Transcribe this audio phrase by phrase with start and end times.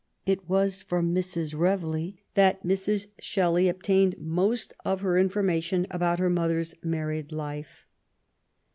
[0.33, 1.53] ''It was from Mrs.
[1.53, 3.09] Reveley that Mrs.
[3.19, 7.85] Shelley obtained most of her information about her mother's married life.